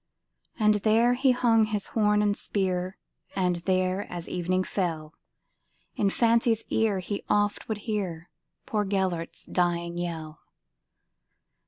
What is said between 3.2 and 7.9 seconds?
And there, as evening fell, In fancy's ear he oft would